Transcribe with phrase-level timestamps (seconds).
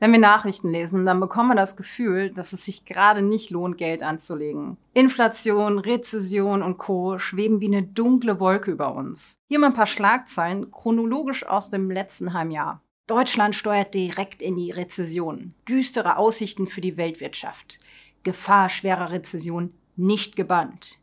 [0.00, 3.78] Wenn wir Nachrichten lesen, dann bekommen wir das Gefühl, dass es sich gerade nicht lohnt,
[3.78, 4.76] Geld anzulegen.
[4.94, 7.18] Inflation, Rezession und Co.
[7.18, 9.34] schweben wie eine dunkle Wolke über uns.
[9.48, 12.80] Hier mal ein paar Schlagzeilen chronologisch aus dem letzten Heimjahr.
[13.08, 15.54] Deutschland steuert direkt in die Rezession.
[15.68, 17.80] Düstere Aussichten für die Weltwirtschaft.
[18.22, 20.98] Gefahr schwerer Rezession nicht gebannt.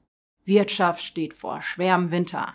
[0.46, 2.54] Wirtschaft steht vor schwerem Winter.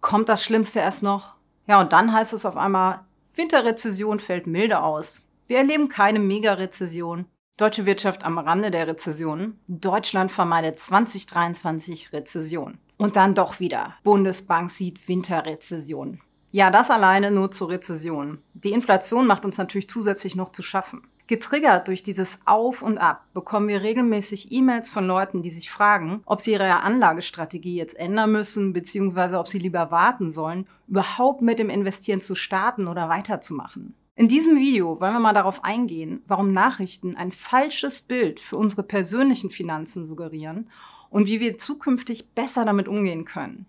[0.00, 1.34] Kommt das Schlimmste erst noch?
[1.66, 5.22] Ja, und dann heißt es auf einmal, Winterrezession fällt milde aus.
[5.50, 7.24] Wir erleben keine Mega-Rezession.
[7.56, 9.58] Deutsche Wirtschaft am Rande der Rezession.
[9.66, 12.78] Deutschland vermeidet 2023 Rezession.
[12.98, 13.96] Und dann doch wieder.
[14.04, 16.20] Bundesbank sieht Winterrezession.
[16.52, 18.38] Ja, das alleine nur zur Rezession.
[18.54, 21.08] Die Inflation macht uns natürlich zusätzlich noch zu schaffen.
[21.26, 26.22] Getriggert durch dieses Auf und Ab bekommen wir regelmäßig E-Mails von Leuten, die sich fragen,
[26.26, 31.58] ob sie ihre Anlagestrategie jetzt ändern müssen, beziehungsweise ob sie lieber warten sollen, überhaupt mit
[31.58, 33.96] dem Investieren zu starten oder weiterzumachen.
[34.20, 38.82] In diesem Video wollen wir mal darauf eingehen, warum Nachrichten ein falsches Bild für unsere
[38.82, 40.68] persönlichen Finanzen suggerieren
[41.08, 43.64] und wie wir zukünftig besser damit umgehen können.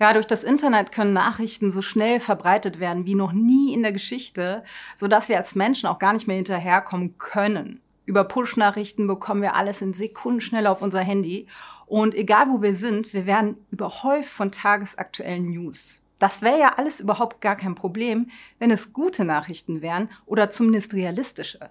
[0.00, 3.92] Ja, durch das Internet können Nachrichten so schnell verbreitet werden wie noch nie in der
[3.92, 4.64] Geschichte,
[4.96, 7.80] sodass wir als Menschen auch gar nicht mehr hinterherkommen können.
[8.04, 11.46] Über Push-Nachrichten bekommen wir alles in Sekunden schnell auf unser Handy
[11.86, 16.01] und egal wo wir sind, wir werden überhäuft von tagesaktuellen News.
[16.22, 20.94] Das wäre ja alles überhaupt gar kein Problem, wenn es gute Nachrichten wären oder zumindest
[20.94, 21.70] realistische.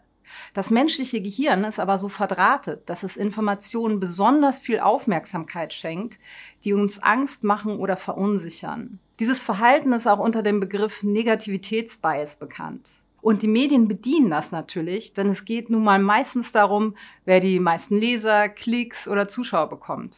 [0.53, 6.19] Das menschliche Gehirn ist aber so verdrahtet, dass es Informationen besonders viel Aufmerksamkeit schenkt,
[6.65, 8.99] die uns Angst machen oder verunsichern.
[9.21, 12.89] Dieses Verhalten ist auch unter dem Begriff Negativitätsbias bekannt.
[13.21, 17.61] Und die Medien bedienen das natürlich, denn es geht nun mal meistens darum, wer die
[17.61, 20.17] meisten Leser, Klicks oder Zuschauer bekommt.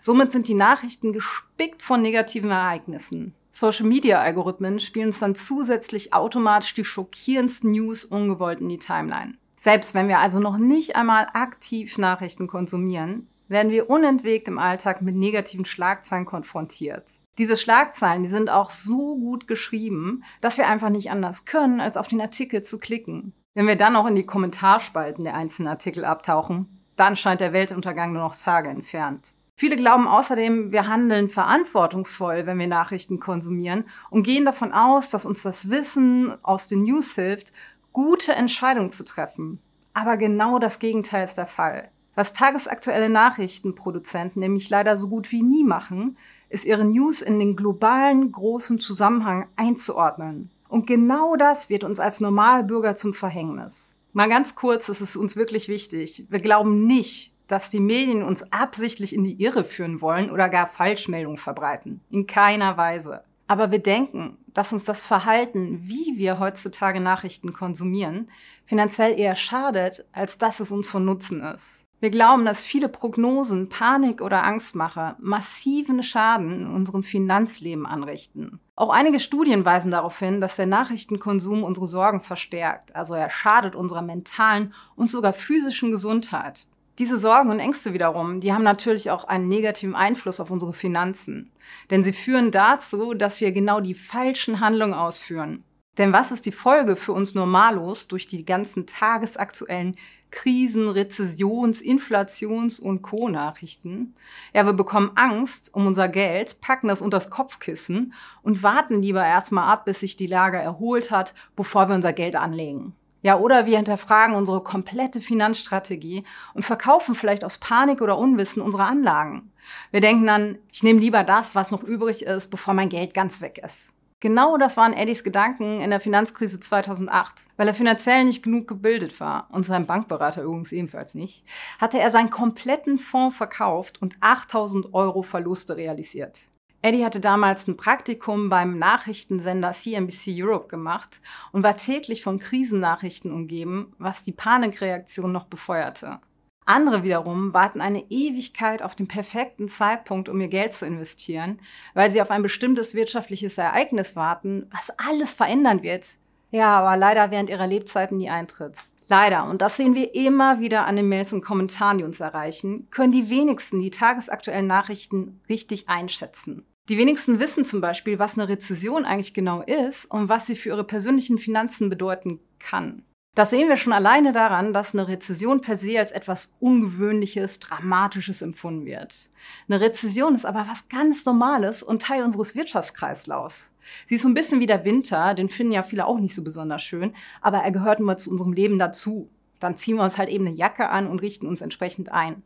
[0.00, 3.34] Somit sind die Nachrichten gespickt von negativen Ereignissen.
[3.58, 9.34] Social-Media-Algorithmen spielen uns dann zusätzlich automatisch die schockierendsten News ungewollt in die Timeline.
[9.56, 15.02] Selbst wenn wir also noch nicht einmal aktiv Nachrichten konsumieren, werden wir unentwegt im Alltag
[15.02, 17.02] mit negativen Schlagzeilen konfrontiert.
[17.38, 21.96] Diese Schlagzeilen, die sind auch so gut geschrieben, dass wir einfach nicht anders können, als
[21.96, 23.32] auf den Artikel zu klicken.
[23.54, 28.12] Wenn wir dann auch in die Kommentarspalten der einzelnen Artikel abtauchen, dann scheint der Weltuntergang
[28.12, 29.32] nur noch Tage entfernt.
[29.58, 35.26] Viele glauben außerdem, wir handeln verantwortungsvoll, wenn wir Nachrichten konsumieren und gehen davon aus, dass
[35.26, 37.52] uns das Wissen aus den News hilft,
[37.92, 39.58] gute Entscheidungen zu treffen.
[39.94, 41.90] Aber genau das Gegenteil ist der Fall.
[42.14, 46.16] Was tagesaktuelle Nachrichtenproduzenten nämlich leider so gut wie nie machen,
[46.48, 50.52] ist ihre News in den globalen großen Zusammenhang einzuordnen.
[50.68, 53.96] Und genau das wird uns als Normalbürger zum Verhängnis.
[54.12, 56.26] Mal ganz kurz, es ist uns wirklich wichtig.
[56.28, 60.68] Wir glauben nicht, dass die Medien uns absichtlich in die Irre führen wollen oder gar
[60.68, 62.00] Falschmeldungen verbreiten.
[62.10, 63.22] In keiner Weise.
[63.48, 68.30] Aber wir denken, dass uns das Verhalten, wie wir heutzutage Nachrichten konsumieren,
[68.66, 71.86] finanziell eher schadet, als dass es uns von Nutzen ist.
[72.00, 78.60] Wir glauben, dass viele Prognosen, Panik oder Angstmacher massiven Schaden in unserem Finanzleben anrichten.
[78.76, 83.74] Auch einige Studien weisen darauf hin, dass der Nachrichtenkonsum unsere Sorgen verstärkt, also er schadet
[83.74, 86.68] unserer mentalen und sogar physischen Gesundheit.
[86.98, 91.52] Diese Sorgen und Ängste wiederum, die haben natürlich auch einen negativen Einfluss auf unsere Finanzen.
[91.90, 95.62] Denn sie führen dazu, dass wir genau die falschen Handlungen ausführen.
[95.96, 99.96] Denn was ist die Folge für uns Normalos durch die ganzen tagesaktuellen
[100.30, 104.16] Krisen, Rezessions-, Inflations- und Co-Nachrichten?
[104.52, 109.24] Ja, wir bekommen Angst um unser Geld, packen das unter das Kopfkissen und warten lieber
[109.24, 112.94] erstmal ab, bis sich die Lage erholt hat, bevor wir unser Geld anlegen.
[113.22, 116.24] Ja, oder wir hinterfragen unsere komplette Finanzstrategie
[116.54, 119.50] und verkaufen vielleicht aus Panik oder Unwissen unsere Anlagen.
[119.90, 123.40] Wir denken dann, ich nehme lieber das, was noch übrig ist, bevor mein Geld ganz
[123.40, 123.92] weg ist.
[124.20, 127.46] Genau das waren Eddies Gedanken in der Finanzkrise 2008.
[127.56, 131.44] Weil er finanziell nicht genug gebildet war und sein Bankberater übrigens ebenfalls nicht,
[131.78, 136.47] hatte er seinen kompletten Fonds verkauft und 8000 Euro Verluste realisiert.
[136.80, 141.20] Eddie hatte damals ein Praktikum beim Nachrichtensender CNBC Europe gemacht
[141.50, 146.20] und war täglich von Krisennachrichten umgeben, was die Panikreaktion noch befeuerte.
[146.66, 151.58] Andere wiederum warten eine Ewigkeit auf den perfekten Zeitpunkt, um ihr Geld zu investieren,
[151.94, 156.04] weil sie auf ein bestimmtes wirtschaftliches Ereignis warten, was alles verändern wird.
[156.50, 158.84] Ja, aber leider während ihrer Lebzeiten nie eintritt.
[159.08, 162.88] Leider, und das sehen wir immer wieder an den Mails und Kommentaren, die uns erreichen,
[162.90, 166.66] können die wenigsten die tagesaktuellen Nachrichten richtig einschätzen.
[166.88, 170.70] Die wenigsten wissen zum Beispiel, was eine Rezession eigentlich genau ist und was sie für
[170.70, 173.02] ihre persönlichen Finanzen bedeuten kann.
[173.34, 178.42] Das sehen wir schon alleine daran, dass eine Rezession per se als etwas Ungewöhnliches, Dramatisches
[178.42, 179.30] empfunden wird.
[179.68, 183.72] Eine Rezession ist aber was ganz Normales und Teil unseres Wirtschaftskreislaufs.
[184.06, 186.42] Sie ist so ein bisschen wie der Winter, den finden ja viele auch nicht so
[186.42, 189.30] besonders schön, aber er gehört immer zu unserem Leben dazu.
[189.60, 192.42] Dann ziehen wir uns halt eben eine Jacke an und richten uns entsprechend ein.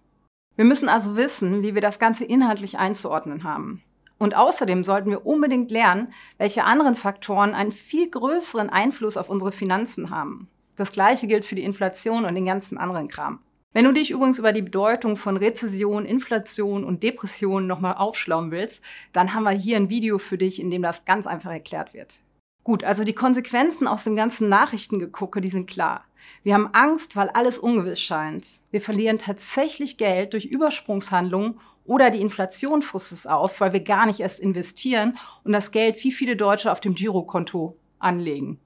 [0.56, 3.82] Wir müssen also wissen, wie wir das Ganze inhaltlich einzuordnen haben.
[4.22, 9.50] Und außerdem sollten wir unbedingt lernen, welche anderen Faktoren einen viel größeren Einfluss auf unsere
[9.50, 10.48] Finanzen haben.
[10.76, 13.40] Das gleiche gilt für die Inflation und den ganzen anderen Kram.
[13.72, 18.80] Wenn du dich übrigens über die Bedeutung von Rezession, Inflation und Depression nochmal aufschlauen willst,
[19.12, 22.22] dann haben wir hier ein Video für dich, in dem das ganz einfach erklärt wird.
[22.62, 26.04] Gut, also die Konsequenzen aus dem ganzen Nachrichtengegucke, die sind klar.
[26.44, 28.46] Wir haben Angst, weil alles ungewiss scheint.
[28.70, 34.06] Wir verlieren tatsächlich Geld durch Übersprungshandlungen oder die Inflation frisst es auf, weil wir gar
[34.06, 38.58] nicht erst investieren und das Geld wie viele Deutsche auf dem Girokonto anlegen.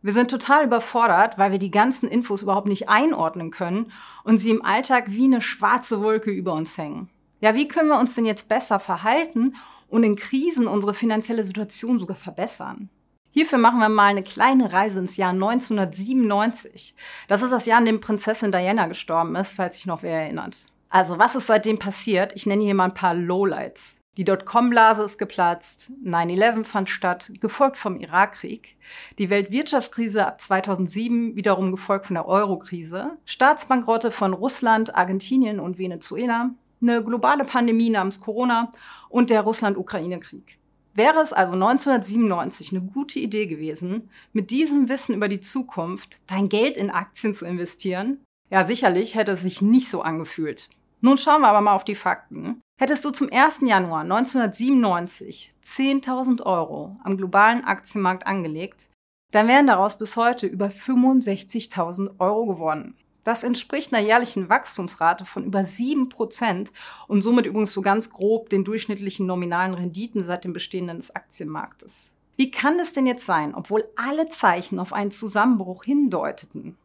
[0.00, 3.92] Wir sind total überfordert, weil wir die ganzen Infos überhaupt nicht einordnen können
[4.22, 7.08] und sie im Alltag wie eine schwarze Wolke über uns hängen.
[7.40, 9.56] Ja, wie können wir uns denn jetzt besser verhalten
[9.88, 12.90] und in Krisen unsere finanzielle Situation sogar verbessern?
[13.30, 16.94] Hierfür machen wir mal eine kleine Reise ins Jahr 1997.
[17.28, 20.56] Das ist das Jahr, in dem Prinzessin Diana gestorben ist, falls sich noch wer erinnert.
[20.90, 22.32] Also, was ist seitdem passiert?
[22.34, 23.98] Ich nenne hier mal ein paar Lowlights.
[24.18, 28.76] Die Dotcom-Blase ist geplatzt, 9-11 fand statt, gefolgt vom Irakkrieg,
[29.16, 36.50] die Weltwirtschaftskrise ab 2007 wiederum gefolgt von der Eurokrise, Staatsbankrotte von Russland, Argentinien und Venezuela,
[36.82, 38.72] eine globale Pandemie namens Corona
[39.08, 40.58] und der Russland-Ukraine-Krieg.
[40.94, 46.48] Wäre es also 1997 eine gute Idee gewesen, mit diesem Wissen über die Zukunft dein
[46.48, 48.18] Geld in Aktien zu investieren?
[48.50, 50.68] Ja, sicherlich hätte es sich nicht so angefühlt.
[51.00, 52.60] Nun schauen wir aber mal auf die Fakten.
[52.80, 53.60] Hättest du zum 1.
[53.62, 58.88] Januar 1997 10.000 Euro am globalen Aktienmarkt angelegt,
[59.32, 62.96] dann wären daraus bis heute über 65.000 Euro geworden.
[63.24, 66.70] Das entspricht einer jährlichen Wachstumsrate von über 7%
[67.08, 72.14] und somit übrigens so ganz grob den durchschnittlichen nominalen Renditen seit dem Bestehen des Aktienmarktes.
[72.36, 76.78] Wie kann es denn jetzt sein, obwohl alle Zeichen auf einen Zusammenbruch hindeuteten?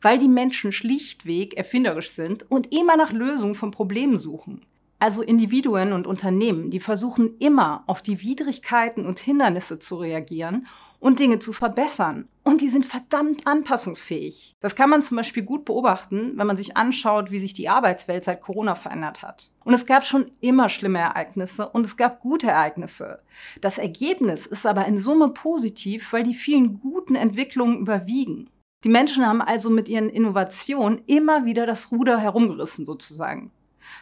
[0.00, 4.62] Weil die Menschen schlichtweg erfinderisch sind und immer nach Lösungen von Problemen suchen.
[4.98, 10.66] Also Individuen und Unternehmen, die versuchen immer auf die Widrigkeiten und Hindernisse zu reagieren
[11.04, 12.28] und Dinge zu verbessern.
[12.44, 14.54] Und die sind verdammt anpassungsfähig.
[14.60, 18.24] Das kann man zum Beispiel gut beobachten, wenn man sich anschaut, wie sich die Arbeitswelt
[18.24, 19.50] seit Corona verändert hat.
[19.64, 23.20] Und es gab schon immer schlimme Ereignisse und es gab gute Ereignisse.
[23.60, 28.48] Das Ergebnis ist aber in Summe positiv, weil die vielen guten Entwicklungen überwiegen.
[28.84, 33.50] Die Menschen haben also mit ihren Innovationen immer wieder das Ruder herumgerissen sozusagen.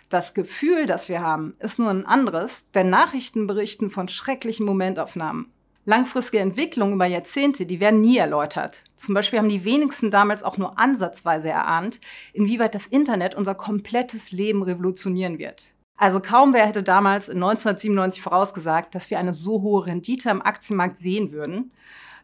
[0.08, 5.52] Das Gefühl, das wir haben, ist nur ein anderes, denn Nachrichten berichten von schrecklichen Momentaufnahmen.
[5.84, 8.84] Langfristige Entwicklungen über Jahrzehnte, die werden nie erläutert.
[8.96, 12.00] Zum Beispiel haben die wenigsten damals auch nur ansatzweise erahnt,
[12.32, 15.74] inwieweit das Internet unser komplettes Leben revolutionieren wird.
[15.96, 20.42] Also kaum wer hätte damals in 1997 vorausgesagt, dass wir eine so hohe Rendite am
[20.42, 21.72] Aktienmarkt sehen würden.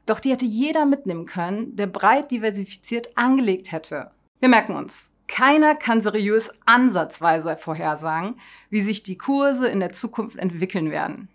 [0.09, 4.11] Doch die hätte jeder mitnehmen können, der breit diversifiziert angelegt hätte.
[4.41, 8.41] Wir merken uns, keiner kann seriös ansatzweise vorhersagen,
[8.71, 11.29] wie sich die Kurse in der Zukunft entwickeln werden.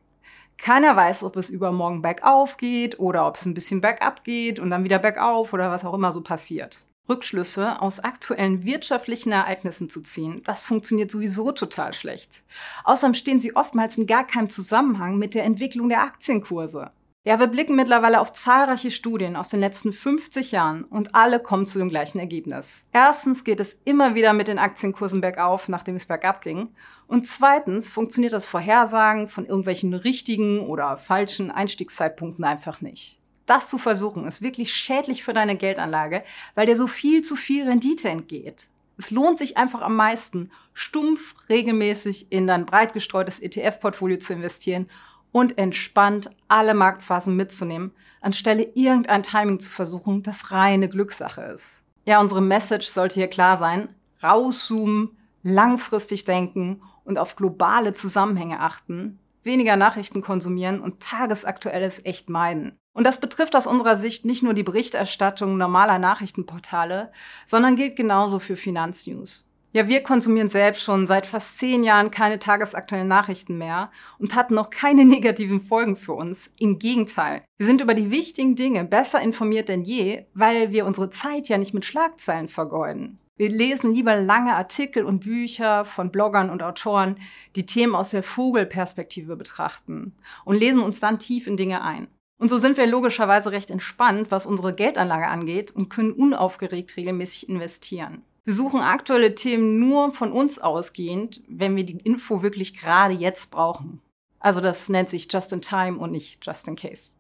[0.58, 4.72] Keiner weiß, ob es übermorgen bergauf geht oder ob es ein bisschen bergab geht und
[4.72, 6.78] dann wieder bergauf oder was auch immer so passiert.
[7.08, 12.42] Rückschlüsse aus aktuellen wirtschaftlichen Ereignissen zu ziehen, das funktioniert sowieso total schlecht.
[12.86, 16.92] Außerdem stehen sie oftmals in gar keinem Zusammenhang mit der Entwicklung der Aktienkurse.
[17.26, 21.66] Ja, wir blicken mittlerweile auf zahlreiche Studien aus den letzten 50 Jahren und alle kommen
[21.66, 22.84] zu dem gleichen Ergebnis.
[22.92, 26.76] Erstens geht es immer wieder mit den Aktienkursen bergauf, nachdem es bergab ging.
[27.08, 33.20] Und zweitens funktioniert das Vorhersagen von irgendwelchen richtigen oder falschen Einstiegszeitpunkten einfach nicht.
[33.46, 36.26] Das zu versuchen ist wirklich schädlich für deine Geldanlage,
[36.56, 38.68] weil dir so viel zu viel Rendite entgeht.
[38.98, 44.90] Es lohnt sich einfach am meisten, stumpf regelmäßig in dein breit gestreutes ETF-Portfolio zu investieren
[45.34, 51.82] und entspannt alle Marktphasen mitzunehmen, anstelle irgendein Timing zu versuchen, das reine Glückssache ist.
[52.06, 53.90] Ja, unsere Message sollte hier klar sein.
[54.22, 62.78] Rauszoomen, langfristig denken und auf globale Zusammenhänge achten, weniger Nachrichten konsumieren und tagesaktuelles echt meiden.
[62.94, 67.12] Und das betrifft aus unserer Sicht nicht nur die Berichterstattung normaler Nachrichtenportale,
[67.48, 69.50] sondern gilt genauso für Finanznews.
[69.76, 73.90] Ja, wir konsumieren selbst schon seit fast zehn Jahren keine tagesaktuellen Nachrichten mehr
[74.20, 76.52] und hatten noch keine negativen Folgen für uns.
[76.60, 77.42] Im Gegenteil.
[77.58, 81.58] Wir sind über die wichtigen Dinge besser informiert denn je, weil wir unsere Zeit ja
[81.58, 83.18] nicht mit Schlagzeilen vergeuden.
[83.36, 87.18] Wir lesen lieber lange Artikel und Bücher von Bloggern und Autoren,
[87.56, 90.14] die Themen aus der Vogelperspektive betrachten
[90.46, 92.08] und lesen uns dann tief in Dinge ein.
[92.40, 97.50] Und so sind wir logischerweise recht entspannt, was unsere Geldanlage angeht und können unaufgeregt regelmäßig
[97.50, 98.22] investieren.
[98.46, 103.52] Wir suchen aktuelle Themen nur von uns ausgehend, wenn wir die Info wirklich gerade jetzt
[103.52, 104.02] brauchen.
[104.40, 107.14] Also das nennt sich Just in Time und nicht Just in Case.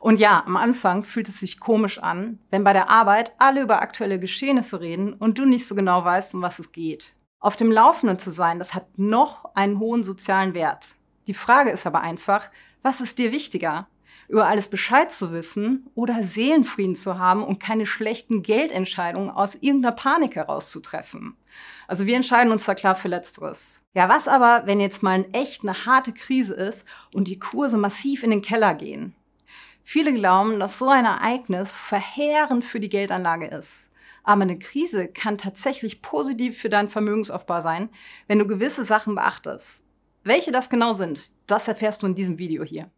[0.00, 3.80] Und ja, am Anfang fühlt es sich komisch an, wenn bei der Arbeit alle über
[3.80, 7.14] aktuelle Geschehnisse reden und du nicht so genau weißt, um was es geht.
[7.38, 10.96] Auf dem Laufenden zu sein, das hat noch einen hohen sozialen Wert.
[11.28, 12.50] Die Frage ist aber einfach,
[12.82, 13.88] was ist dir wichtiger?
[14.28, 19.94] Über alles Bescheid zu wissen oder Seelenfrieden zu haben und keine schlechten Geldentscheidungen aus irgendeiner
[19.94, 21.36] Panik herauszutreffen.
[21.88, 23.80] Also wir entscheiden uns da klar für Letzteres.
[23.94, 28.22] Ja, was aber, wenn jetzt mal echt eine harte Krise ist und die Kurse massiv
[28.22, 29.14] in den Keller gehen?
[29.82, 33.88] Viele glauben, dass so ein Ereignis verheerend für die Geldanlage ist.
[34.24, 37.88] Aber eine Krise kann tatsächlich positiv für deinen Vermögensaufbau sein,
[38.26, 39.84] wenn du gewisse Sachen beachtest.
[40.24, 42.90] Welche das genau sind, das erfährst du in diesem Video hier.